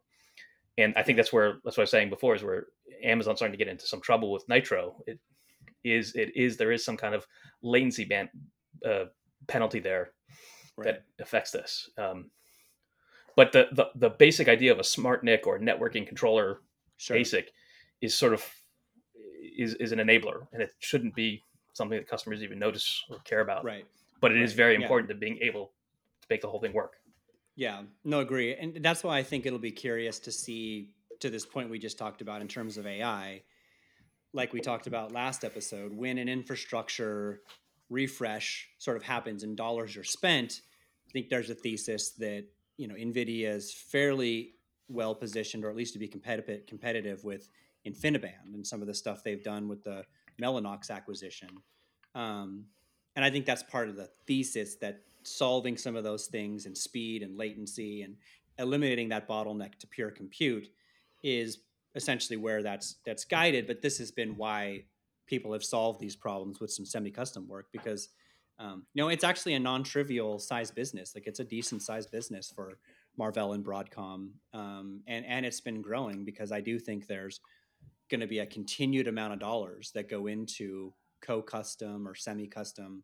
[0.77, 2.67] and i think that's where that's what i was saying before is where
[3.03, 5.19] amazon's starting to get into some trouble with nitro it,
[5.83, 7.25] is it is there is some kind of
[7.61, 8.29] latency ban
[8.85, 9.05] uh,
[9.47, 10.11] penalty there
[10.77, 10.85] right.
[10.85, 11.89] that affects this.
[11.97, 12.31] Um,
[13.35, 16.61] but the, the the basic idea of a smart NIC or networking controller
[16.97, 17.17] sure.
[17.17, 17.51] basic
[18.01, 18.45] is sort of
[19.57, 23.41] is is an enabler, and it shouldn't be something that customers even notice or care
[23.41, 23.63] about.
[23.63, 23.85] Right.
[24.21, 24.43] But it right.
[24.43, 25.13] is very important yeah.
[25.13, 25.71] to being able
[26.21, 26.97] to make the whole thing work.
[27.55, 31.45] Yeah, no, agree, and that's why I think it'll be curious to see to this
[31.45, 33.41] point we just talked about in terms of AI
[34.33, 37.41] like we talked about last episode, when an infrastructure
[37.89, 40.61] refresh sort of happens and dollars are spent,
[41.07, 42.45] I think there's a thesis that
[42.77, 44.53] you know NVIDIA is fairly
[44.87, 47.49] well positioned, or at least to be competitive competitive with
[47.87, 50.03] InfiniBand and some of the stuff they've done with the
[50.41, 51.49] Mellanox acquisition.
[52.15, 52.65] Um,
[53.15, 56.77] and I think that's part of the thesis that solving some of those things and
[56.77, 58.15] speed and latency and
[58.57, 60.69] eliminating that bottleneck to pure compute
[61.23, 61.59] is
[61.95, 64.83] essentially where that's that's guided but this has been why
[65.27, 68.09] people have solved these problems with some semi-custom work because
[68.57, 71.13] um, you know it's actually a non-trivial size business.
[71.15, 72.77] Like it's a decent size business for
[73.17, 77.41] marvell and broadcom um, and and it's been growing because i do think there's
[78.09, 83.03] going to be a continued amount of dollars that go into co-custom or semi-custom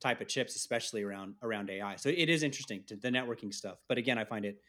[0.00, 3.78] type of chips especially around around ai so it is interesting to the networking stuff
[3.88, 4.60] but again i find it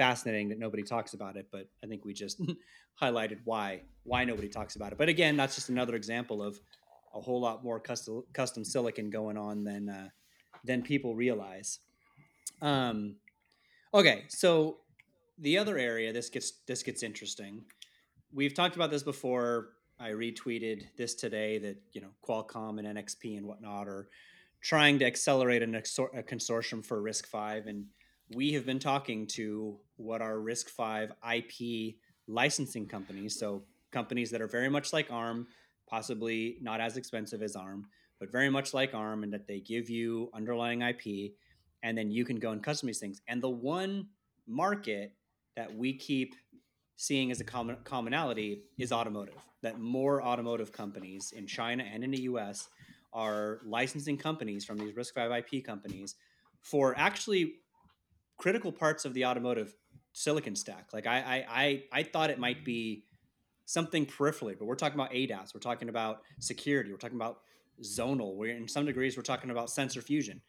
[0.00, 2.40] fascinating that nobody talks about it, but I think we just
[3.02, 4.98] highlighted why why nobody talks about it.
[4.98, 6.58] But again, that's just another example of
[7.14, 10.08] a whole lot more custom custom silicon going on than uh,
[10.64, 11.80] than people realize.
[12.62, 13.16] Um,
[13.92, 14.78] okay, so
[15.38, 17.64] the other area this gets this gets interesting.
[18.32, 19.72] We've talked about this before.
[19.98, 24.08] I retweeted this today that you know Qualcomm and NXP and whatnot are
[24.62, 27.84] trying to accelerate a consortium for RISC-V and
[28.34, 31.96] we have been talking to what are RISC-V IP
[32.28, 35.48] licensing companies, so companies that are very much like ARM,
[35.88, 37.86] possibly not as expensive as ARM,
[38.20, 41.32] but very much like ARM, and that they give you underlying IP,
[41.82, 43.20] and then you can go and customize things.
[43.26, 44.06] And the one
[44.46, 45.12] market
[45.56, 46.34] that we keep
[46.96, 49.34] seeing as a common, commonality is automotive.
[49.62, 52.68] That more automotive companies in China and in the U.S.
[53.12, 56.14] are licensing companies from these RISC-V IP companies
[56.62, 57.54] for actually
[58.40, 59.74] critical parts of the automotive
[60.14, 60.88] silicon stack.
[60.94, 63.04] Like I, I, I, I thought it might be
[63.66, 67.40] something peripherally, but we're talking about ADAS, we're talking about security, we're talking about
[67.82, 68.34] zonal.
[68.36, 70.40] We're in some degrees we're talking about sensor fusion.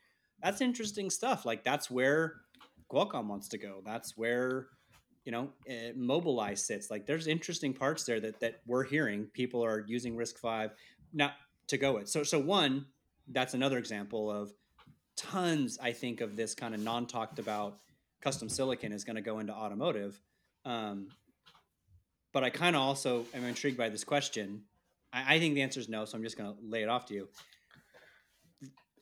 [0.41, 1.45] That's interesting stuff.
[1.45, 2.35] Like that's where
[2.89, 3.81] Qualcomm wants to go.
[3.85, 4.67] That's where
[5.25, 6.89] you know uh, Mobileye sits.
[6.89, 10.73] Like there's interesting parts there that that we're hearing people are using RISC-V
[11.13, 11.33] not
[11.67, 12.07] to go with.
[12.09, 12.85] So so one
[13.27, 14.51] that's another example of
[15.15, 17.77] tons, I think, of this kind of non talked about
[18.21, 20.19] custom silicon is going to go into automotive.
[20.65, 21.07] Um,
[22.33, 24.63] but I kind of also am intrigued by this question.
[25.11, 27.07] I, I think the answer is no, so I'm just going to lay it off
[27.07, 27.27] to you.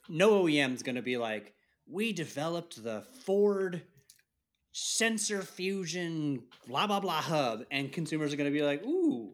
[0.08, 1.54] No OEM is going to be like,
[1.88, 3.84] we developed the Ford
[4.72, 9.34] sensor fusion blah blah blah hub and consumers are going to be like ooh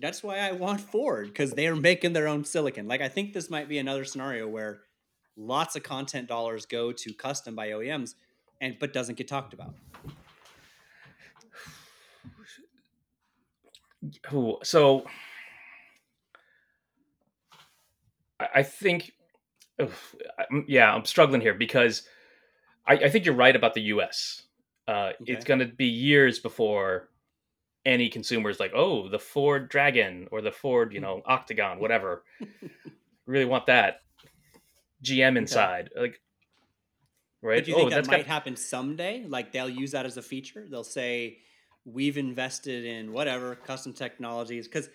[0.00, 3.50] that's why i want ford because they're making their own silicon like i think this
[3.50, 4.78] might be another scenario where
[5.36, 8.14] lots of content dollars go to custom by OEMs
[8.60, 9.74] and but doesn't get talked about.
[14.62, 15.04] So
[18.38, 19.12] I think,
[20.66, 22.02] yeah, I'm struggling here because
[22.86, 24.42] I, I think you're right about the U.S.
[24.86, 25.32] Uh, okay.
[25.32, 27.08] It's going to be years before
[27.84, 32.24] any consumers like, oh, the Ford Dragon or the Ford, you know, Octagon, whatever.
[33.26, 34.02] really want that.
[35.04, 35.90] GM inside.
[35.92, 36.00] Okay.
[36.00, 36.20] Like,
[37.42, 37.56] right?
[37.58, 38.26] But do you oh, think oh, that might got...
[38.26, 39.24] happen someday?
[39.26, 40.66] Like they'll use that as a feature.
[40.70, 41.38] They'll say,
[41.84, 44.88] "We've invested in whatever custom technologies." Because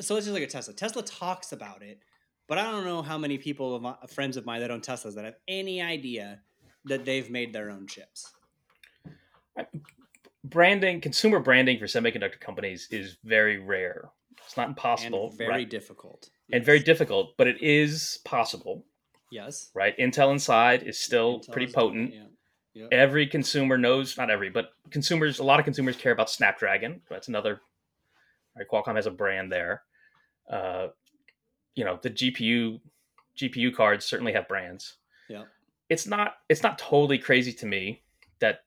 [0.00, 0.74] so let's just look at Tesla.
[0.74, 2.00] Tesla talks about it,
[2.48, 5.24] but I don't know how many people, my, friends of mine that own Teslas, that
[5.24, 6.40] have any idea
[6.84, 8.32] that they've made their own chips.
[10.44, 14.10] Branding, consumer branding for semiconductor companies is very rare.
[14.44, 15.28] It's not impossible.
[15.30, 15.70] And very right?
[15.70, 16.30] difficult.
[16.52, 16.66] And yes.
[16.66, 18.84] very difficult, but it is possible.
[19.30, 19.70] Yes.
[19.74, 19.96] Right.
[19.98, 22.14] Intel Inside is still Intel pretty potent.
[22.14, 22.22] Yeah.
[22.74, 22.88] Yep.
[22.92, 27.00] Every consumer knows, not every, but consumers, a lot of consumers care about Snapdragon.
[27.08, 27.62] That's another,
[28.54, 28.66] right?
[28.70, 29.82] Qualcomm has a brand there.
[30.50, 30.88] Uh,
[31.74, 32.80] you know, the GPU,
[33.38, 34.96] GPU cards certainly have brands.
[35.28, 35.44] Yeah.
[35.88, 38.02] It's not, it's not totally crazy to me
[38.40, 38.64] that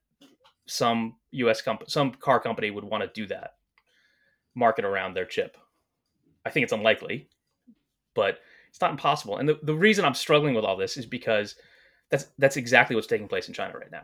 [0.65, 3.58] some US company, some car company would want to do that,
[4.56, 5.56] market around their chip.
[6.45, 7.30] I think it's unlikely,
[8.15, 8.39] but
[8.70, 9.38] it's not impossible.
[9.38, 11.56] And the, the reason I'm struggling with all this is because
[12.10, 14.04] that's that's exactly what's taking place in China right now.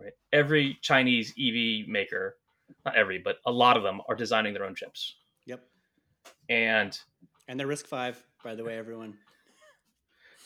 [0.00, 0.12] Right?
[0.32, 2.36] Every Chinese EV maker,
[2.84, 5.16] not every, but a lot of them are designing their own chips.
[5.46, 5.62] Yep.
[6.48, 6.98] And
[7.48, 9.14] and they're RISC-V, by the way, everyone.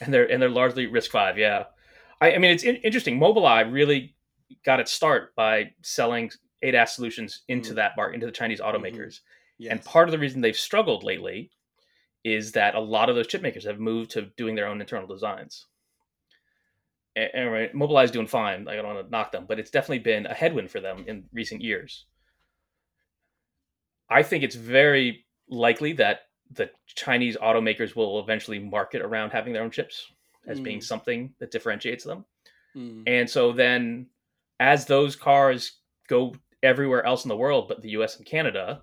[0.01, 1.65] And they're and they're largely RISC-V, yeah.
[2.21, 3.19] I, I mean, it's in, interesting.
[3.19, 4.15] Mobileye really
[4.65, 6.31] got its start by selling
[6.63, 8.95] ADAS solutions into mm that market, into the Chinese automakers.
[8.95, 9.65] Mm-hmm.
[9.65, 9.73] Yes.
[9.73, 11.51] And part of the reason they've struggled lately
[12.24, 15.06] is that a lot of those chip makers have moved to doing their own internal
[15.06, 15.66] designs.
[17.16, 18.68] And, and right, Mobileye is doing fine.
[18.68, 21.24] I don't want to knock them, but it's definitely been a headwind for them in
[21.33, 22.06] recent years.
[24.09, 29.62] I think it's very likely that the Chinese automakers will eventually market around having their
[29.62, 30.11] own chips
[30.46, 30.64] as mm.
[30.64, 32.24] being something that differentiates them.
[32.76, 33.04] Mm.
[33.06, 34.06] And so then
[34.59, 35.78] as those cars
[36.09, 38.83] go everywhere else in the world but the US and Canada,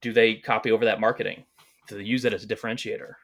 [0.00, 1.44] do they copy over that marketing?
[1.90, 3.14] To use it as a differentiator.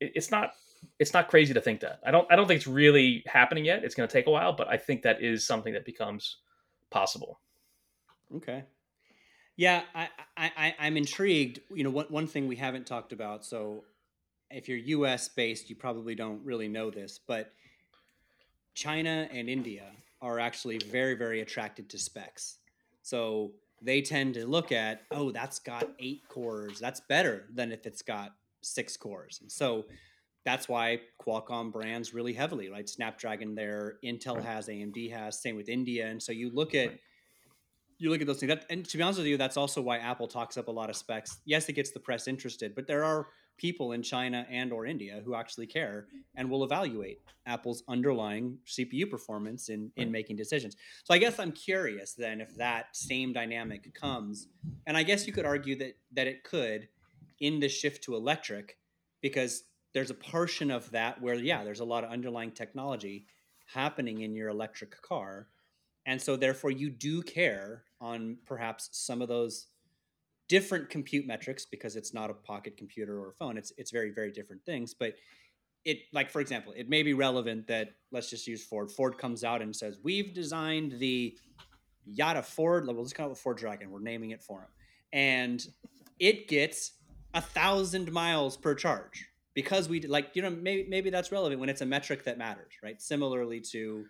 [0.00, 0.52] It, it's not
[0.98, 2.00] it's not crazy to think that.
[2.04, 3.84] I don't I don't think it's really happening yet.
[3.84, 6.38] It's going to take a while, but I think that is something that becomes
[6.90, 7.40] possible.
[8.36, 8.64] Okay.
[9.56, 11.60] Yeah, I, I, I am intrigued.
[11.70, 13.44] You know, one one thing we haven't talked about.
[13.44, 13.84] So,
[14.50, 15.28] if you're U.S.
[15.28, 17.52] based, you probably don't really know this, but
[18.74, 19.90] China and India
[20.22, 22.56] are actually very very attracted to specs.
[23.02, 26.78] So they tend to look at, oh, that's got eight cores.
[26.78, 29.38] That's better than if it's got six cores.
[29.40, 29.86] And so
[30.44, 32.88] that's why Qualcomm brands really heavily, right?
[32.88, 36.06] Snapdragon there, Intel has, AMD has, same with India.
[36.06, 36.92] And so you look at
[37.98, 38.48] you look at those things.
[38.48, 40.88] That, and to be honest with you, that's also why Apple talks up a lot
[40.88, 41.40] of specs.
[41.44, 43.28] Yes, it gets the press interested, but there are
[43.60, 49.08] people in China and or India who actually care and will evaluate Apple's underlying CPU
[49.08, 50.76] performance in in making decisions.
[51.04, 54.48] So I guess I'm curious then if that same dynamic comes,
[54.86, 56.88] and I guess you could argue that that it could
[57.38, 58.78] in the shift to electric,
[59.20, 63.26] because there's a portion of that where yeah, there's a lot of underlying technology
[63.66, 65.48] happening in your electric car.
[66.06, 69.66] And so therefore you do care on perhaps some of those
[70.50, 73.56] different compute metrics because it's not a pocket computer or a phone.
[73.56, 74.92] It's it's very very different things.
[74.92, 75.14] But
[75.84, 78.90] it like for example, it may be relevant that let's just use Ford.
[78.90, 81.38] Ford comes out and says we've designed the
[82.04, 82.86] Yada Ford.
[82.86, 83.92] Let's call it Ford Dragon.
[83.92, 84.68] We're naming it for him,
[85.12, 85.64] and
[86.18, 86.92] it gets
[87.32, 91.68] a thousand miles per charge because we like you know maybe maybe that's relevant when
[91.68, 93.00] it's a metric that matters, right?
[93.00, 94.04] Similarly to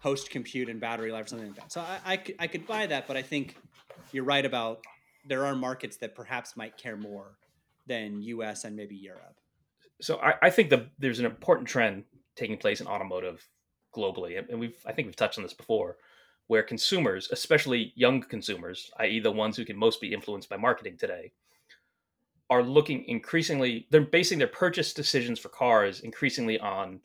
[0.00, 1.72] host compute and battery life or something like that.
[1.72, 3.56] So I, I, I could buy that, but I think
[4.12, 4.84] you're right about
[5.26, 7.38] there are markets that perhaps might care more
[7.86, 9.36] than US and maybe Europe.
[10.00, 13.46] So I, I think the, there's an important trend taking place in automotive
[13.94, 15.96] globally, and we've I think we've touched on this before,
[16.48, 20.96] where consumers, especially young consumers, i.e., the ones who can most be influenced by marketing
[20.98, 21.32] today,
[22.50, 23.86] are looking increasingly.
[23.90, 27.00] They're basing their purchase decisions for cars increasingly on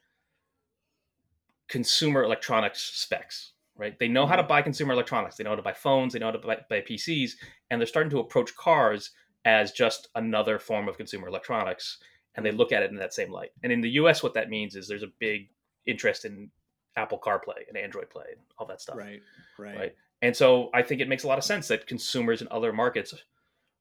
[1.69, 3.97] consumer electronics specs right?
[3.99, 4.49] They know how to mm-hmm.
[4.49, 5.35] buy consumer electronics.
[5.35, 6.13] They know how to buy phones.
[6.13, 7.31] They know how to buy, buy PCs,
[7.69, 9.11] and they're starting to approach cars
[9.43, 11.97] as just another form of consumer electronics,
[12.35, 12.59] and they mm-hmm.
[12.59, 13.49] look at it in that same light.
[13.63, 15.49] And in the U.S., what that means is there's a big
[15.87, 16.51] interest in
[16.95, 18.97] Apple CarPlay and Android Play and all that stuff.
[18.97, 19.21] Right,
[19.57, 19.95] right, right.
[20.21, 23.15] And so I think it makes a lot of sense that consumers in other markets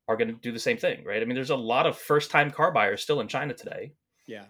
[0.08, 1.20] are going to do the same thing, right?
[1.20, 3.92] I mean, there's a lot of first-time car buyers still in China today.
[4.26, 4.46] Yeah.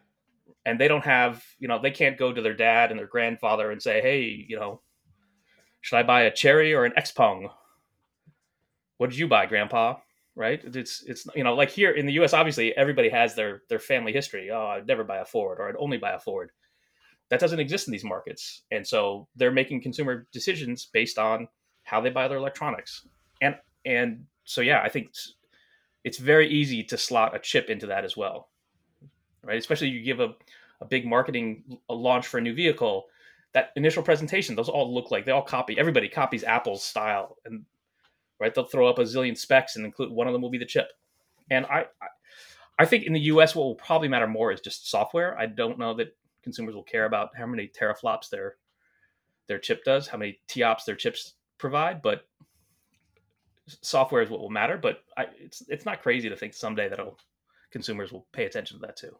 [0.65, 3.71] And they don't have, you know, they can't go to their dad and their grandfather
[3.71, 4.83] and say, "Hey, you know,
[5.81, 7.51] should I buy a Chery or an Xpeng?
[8.99, 9.97] What did you buy, Grandpa?
[10.37, 10.63] Right?
[10.65, 12.33] It's it's you know like here in the U.S.
[12.33, 14.51] Obviously, everybody has their their family history.
[14.51, 16.51] Oh, I'd never buy a Ford, or I'd only buy a Ford.
[17.29, 21.49] That doesn't exist in these markets, and so they're making consumer decisions based on
[21.83, 23.07] how they buy their electronics.
[23.41, 25.35] And and so yeah, I think it's,
[26.05, 28.49] it's very easy to slot a chip into that as well,
[29.43, 29.59] right?
[29.59, 30.35] Especially you give a
[30.81, 33.07] a big marketing launch for a new vehicle
[33.53, 35.79] that initial presentation, those all look like they all copy.
[35.79, 37.65] Everybody copies Apple's style, and
[38.39, 40.65] right, they'll throw up a zillion specs and include one of them will be the
[40.65, 40.89] chip.
[41.51, 41.87] And I,
[42.79, 43.55] I, think in the U.S.
[43.57, 45.37] what will probably matter more is just software.
[45.37, 48.57] I don't know that consumers will care about how many teraflops their
[49.49, 52.29] their chip does, how many TOPS their chips provide, but
[53.83, 54.79] software is what will matter.
[54.79, 57.01] But I, it's it's not crazy to think someday that
[57.73, 59.17] consumers will pay attention to that too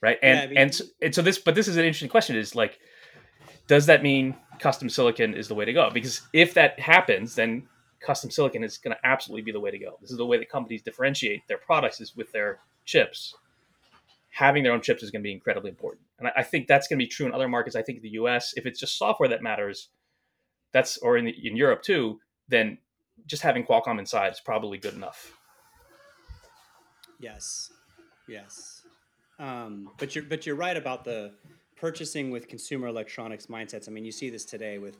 [0.00, 0.18] right?
[0.22, 2.36] And yeah, I mean, and, so, and so this, but this is an interesting question:
[2.36, 2.78] is like,
[3.66, 5.90] does that mean custom silicon is the way to go?
[5.90, 7.68] Because if that happens, then
[8.00, 9.98] custom silicon is going to absolutely be the way to go.
[10.00, 13.34] This is the way that companies differentiate their products is with their chips.
[14.30, 16.86] Having their own chips is going to be incredibly important, and I, I think that's
[16.88, 17.76] going to be true in other markets.
[17.76, 19.88] I think the U.S., if it's just software that matters,
[20.72, 22.78] that's or in the, in Europe too, then
[23.26, 25.36] just having Qualcomm inside is probably good enough.
[27.18, 27.70] Yes,
[28.28, 28.79] yes.
[29.40, 31.32] Um, but you're but you're right about the
[31.76, 33.88] purchasing with consumer electronics mindsets.
[33.88, 34.98] I mean, you see this today with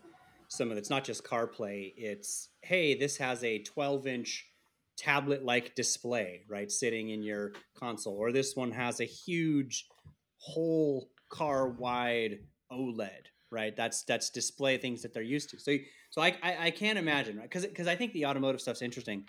[0.48, 1.92] some of it's not just CarPlay.
[1.96, 4.46] It's hey, this has a 12 inch
[4.96, 9.86] tablet like display right sitting in your console, or this one has a huge
[10.38, 12.38] whole car wide
[12.72, 13.76] OLED right.
[13.76, 15.58] That's that's display things that they're used to.
[15.58, 15.76] So
[16.10, 19.24] so I I, I can't imagine right because because I think the automotive stuff's interesting,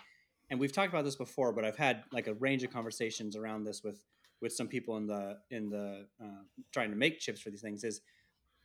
[0.50, 3.64] and we've talked about this before, but I've had like a range of conversations around
[3.64, 4.02] this with
[4.42, 7.84] with some people in the in the uh, trying to make chips for these things
[7.84, 8.02] is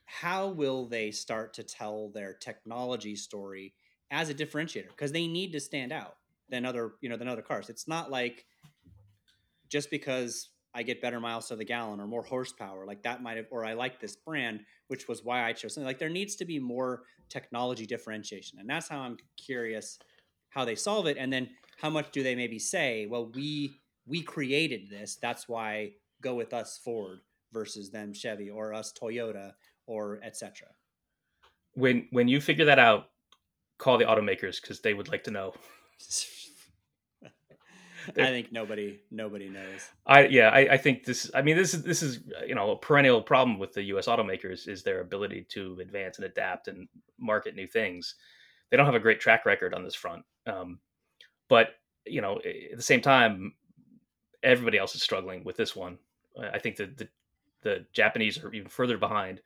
[0.05, 3.73] how will they start to tell their technology story
[4.09, 4.88] as a differentiator?
[4.88, 6.15] Because they need to stand out
[6.49, 7.69] than other you know than other cars.
[7.69, 8.45] It's not like
[9.69, 13.38] just because i get better miles to the gallon or more horsepower like that might
[13.38, 15.88] have or i like this brand which was why i chose something.
[15.88, 18.59] Like there needs to be more technology differentiation.
[18.59, 19.99] And that's how i'm curious
[20.49, 21.17] how they solve it.
[21.17, 21.49] And then
[21.82, 25.18] how much do they maybe say well we we created this.
[25.22, 25.91] That's why
[26.22, 27.20] go with us Ford
[27.51, 29.53] versus them Chevy or us Toyota
[29.86, 30.68] or etc.
[31.74, 33.10] When when you figure that out,
[33.78, 35.53] call the automakers because they would like to know.
[38.10, 39.89] I think nobody nobody knows.
[40.05, 41.30] I yeah, I, I think this.
[41.34, 44.08] I mean, this is this is you know a perennial problem with the U.S.
[44.08, 46.88] automakers is their ability to advance and adapt and
[47.20, 48.16] market new things.
[48.70, 50.80] They don't have a great track record on this front, um,
[51.49, 51.72] but
[52.05, 53.53] you know at the same time,
[54.44, 55.98] everybody else is struggling with this one.
[56.40, 57.08] I think that the
[57.64, 59.42] the Japanese are even further behind,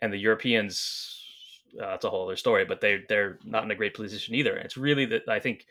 [0.00, 1.18] and the Europeans.
[1.74, 4.56] Uh, that's a whole other story, but they they're not in a great position either.
[4.56, 5.66] And it's really that I think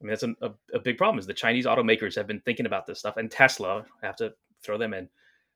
[0.00, 1.18] I mean, that's a, a, a, big problem.
[1.18, 3.84] Is the Chinese automakers have been thinking about this stuff, and Tesla.
[4.02, 5.08] I have to throw them in.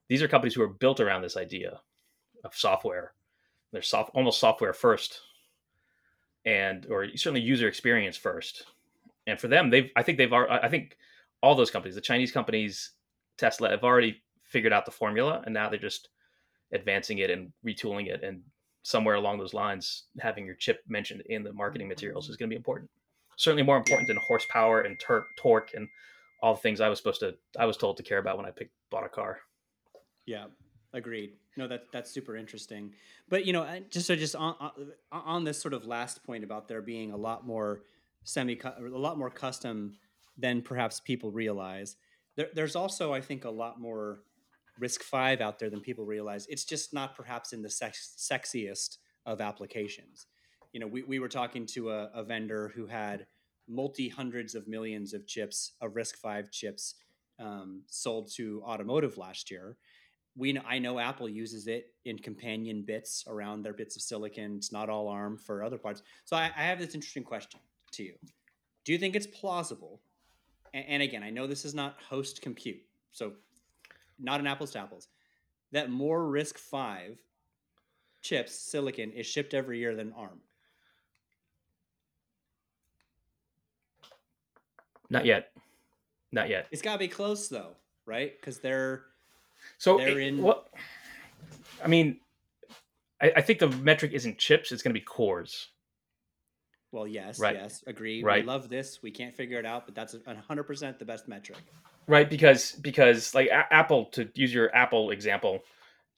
[0.09, 1.81] These are companies who are built around this idea
[2.45, 3.13] of software.
[3.73, 5.21] They're soft, almost software first,
[6.45, 8.65] and or certainly user experience first.
[9.27, 10.97] And for them, they've I think they've I think
[11.43, 12.93] all those companies, the Chinese companies,
[13.37, 16.09] Tesla, have already figured out the formula, and now they're just
[16.73, 18.23] advancing it and retooling it.
[18.23, 18.43] And
[18.83, 22.53] somewhere along those lines, having your chip mentioned in the marketing materials is going to
[22.55, 22.91] be important
[23.39, 24.15] certainly more important yeah.
[24.15, 25.89] than horsepower and tor- torque and
[26.43, 28.51] all the things I was supposed to I was told to care about when I
[28.51, 29.39] picked bought a car.
[30.27, 30.47] Yeah,
[30.93, 31.33] agreed.
[31.57, 32.93] No, that that's super interesting.
[33.29, 34.55] But you know, just so just on
[35.11, 37.81] on this sort of last point about there being a lot more
[38.25, 39.97] semi a lot more custom
[40.39, 41.97] than perhaps people realize.
[42.37, 44.21] There, there's also I think a lot more
[44.81, 46.47] RISC-V out there than people realize.
[46.49, 50.27] It's just not perhaps in the sex, sexiest of applications
[50.73, 53.27] you know, we, we were talking to a, a vendor who had
[53.69, 56.95] multi hundreds of millions of chips of RISC-V chips
[57.39, 59.77] um, sold to automotive last year.
[60.37, 64.57] We know, I know Apple uses it in companion bits around their bits of silicon.
[64.57, 66.03] It's not all ARM for other parts.
[66.25, 67.61] So I, I have this interesting question
[67.93, 68.15] to you.
[68.85, 70.01] Do you think it's plausible?
[70.75, 72.81] And, and again, I know this is not host compute,
[73.13, 73.33] so
[74.19, 75.09] not an apples to apples.
[75.73, 77.17] That more RISC-V
[78.23, 80.41] chips, silicon, is shipped every year than ARM.
[85.11, 85.53] Not yet.
[86.33, 86.67] Not yet.
[86.71, 88.39] It's got to be close though, right?
[88.39, 89.05] Because they're
[89.79, 90.43] so they're in.
[90.43, 90.69] What?
[91.83, 92.19] I mean,
[93.21, 95.69] I, I, think the metric isn't chips; it's going to be cores.
[96.91, 97.55] Well, yes, right.
[97.55, 98.23] yes, agree.
[98.23, 98.43] Right.
[98.43, 99.03] We love this.
[99.03, 100.17] We can't figure it out, but that's
[100.47, 101.59] hundred percent the best metric.
[102.07, 105.61] Right, because because like a- Apple, to use your Apple example,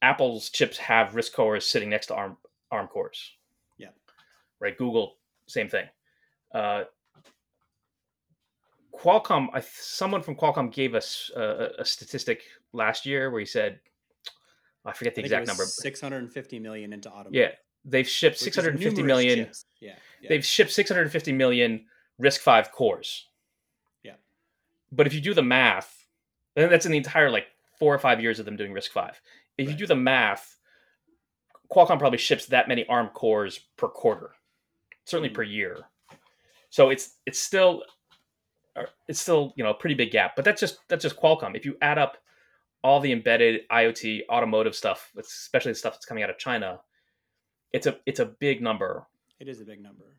[0.03, 2.37] Apple's chips have RISC cores sitting next to ARM
[2.71, 3.33] ARM cores.
[3.79, 3.89] Yeah.
[4.61, 4.77] Right.
[4.79, 5.17] Google,
[5.47, 5.87] same thing.
[6.55, 6.85] Uh,
[8.97, 12.43] Qualcomm, I, someone from Qualcomm gave us a, a, statistic
[12.73, 13.81] last year where he said,
[14.85, 15.65] I forget the I exact number.
[15.65, 17.35] 650 million into automotive.
[17.35, 17.49] Yeah,
[17.85, 19.49] they've shipped 650 million.
[19.81, 21.87] Yeah, yeah, they've shipped 650 million
[22.21, 23.27] RISC-V cores.
[24.03, 24.15] Yeah,
[24.93, 26.07] but if you do the math,
[26.57, 27.47] and that's in the entire like
[27.79, 29.01] four or five years of them doing RISC-V.
[29.59, 29.73] If right.
[29.73, 30.59] you do the math,
[31.71, 34.33] Qualcomm probably ships that many ARM cores per quarter,
[35.05, 35.35] certainly mm.
[35.35, 35.79] per year.
[36.69, 37.83] So it's it's still
[39.09, 40.37] it's still you know a pretty big gap.
[40.37, 41.57] But that's just that's just Qualcomm.
[41.57, 42.19] If you add up
[42.83, 46.81] all the embedded IoT automotive stuff, especially the stuff that's coming out of China,
[47.73, 49.07] it's a it's a big number.
[49.41, 50.17] It is a big number,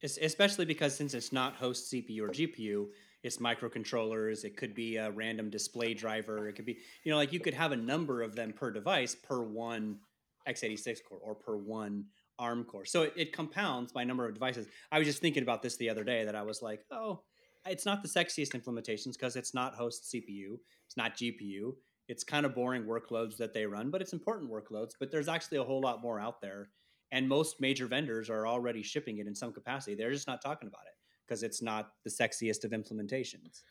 [0.00, 2.86] it's, especially because since it's not host CPU or GPU,
[3.22, 4.44] it's microcontrollers.
[4.44, 6.48] It could be a random display driver.
[6.48, 9.14] It could be you know like you could have a number of them per device
[9.14, 9.98] per one
[10.48, 12.06] x86 core or per one
[12.38, 12.84] ARM core.
[12.84, 14.66] So it, it compounds by number of devices.
[14.90, 17.20] I was just thinking about this the other day that I was like, oh
[17.66, 21.72] it's not the sexiest implementations because it's not host CPU, it's not GPU.
[22.06, 24.90] It's kind of boring workloads that they run, but it's important workloads.
[25.00, 26.68] But there's actually a whole lot more out there,
[27.14, 29.94] and most major vendors are already shipping it in some capacity.
[29.94, 30.94] They're just not talking about it
[31.24, 33.62] because it's not the sexiest of implementations.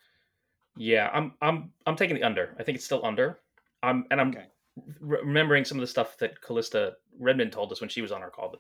[0.78, 2.56] Yeah, I'm I'm I'm taking the under.
[2.58, 3.42] I think it's still under.
[3.84, 4.46] I'm and I'm okay.
[5.02, 8.24] re- remembering some of the stuff that Calista Redmond told us when she was on
[8.24, 8.60] our call, the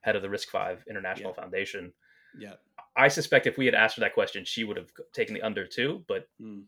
[0.00, 1.40] head of the RISC-V International yeah.
[1.40, 1.92] Foundation.
[2.36, 2.54] Yeah.
[2.96, 5.64] I suspect if we had asked her that question, she would have taken the under
[5.64, 6.64] too, but mm.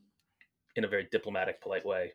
[0.77, 2.13] in a very diplomatic, polite way.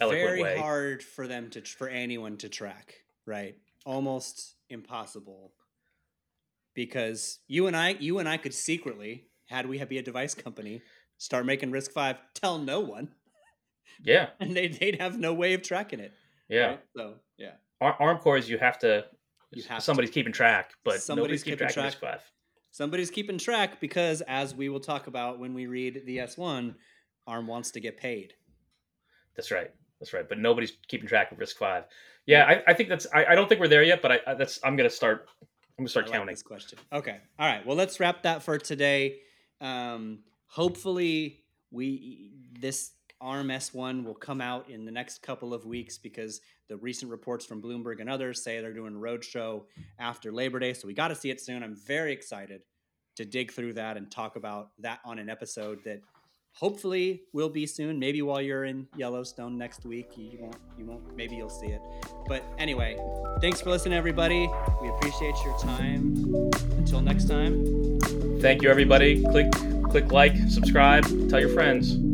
[0.00, 0.58] Very way.
[0.58, 2.96] hard for them to for anyone to track,
[3.26, 3.56] right?
[3.86, 5.52] Almost impossible.
[6.74, 10.82] Because you and I, you and I could secretly, had we be a device company,
[11.16, 13.08] start making RISC-V, tell no one.
[14.02, 16.12] Yeah, and they'd they'd have no way of tracking it.
[16.48, 16.66] Yeah.
[16.66, 16.80] Right?
[16.96, 19.06] So yeah, ARM cores you have to.
[19.50, 20.14] You have somebody's to.
[20.14, 21.96] keeping track, but somebody's keeping track.
[22.70, 26.74] Somebody's keeping track because, as we will talk about when we read the S1,
[27.26, 28.34] ARM wants to get paid.
[29.34, 29.70] That's right.
[29.98, 30.28] That's right.
[30.28, 31.86] But nobody's keeping track of RISC-V.
[32.28, 33.06] Yeah, I, I think that's.
[33.14, 34.60] I, I, don't think we're there yet, but I, that's.
[34.62, 35.28] I'm gonna start.
[35.40, 35.48] I'm
[35.78, 36.78] gonna start I counting this question.
[36.92, 37.16] Okay.
[37.38, 37.64] All right.
[37.64, 39.20] Well, let's wrap that for today.
[39.62, 45.96] Um, hopefully, we this ARM S1 will come out in the next couple of weeks
[45.96, 49.64] because the recent reports from Bloomberg and others say they're doing a roadshow
[49.98, 50.74] after Labor Day.
[50.74, 51.62] So we got to see it soon.
[51.62, 52.60] I'm very excited
[53.16, 56.02] to dig through that and talk about that on an episode that
[56.58, 57.98] hopefully will be soon.
[57.98, 61.80] Maybe while you're in Yellowstone next week, you won't, you won't, maybe you'll see it.
[62.26, 62.98] But anyway,
[63.40, 64.50] thanks for listening, everybody.
[64.82, 66.16] We appreciate your time.
[66.76, 68.00] Until next time.
[68.40, 69.22] Thank you, everybody.
[69.22, 69.52] Click,
[69.84, 72.07] click like, subscribe, tell your friends.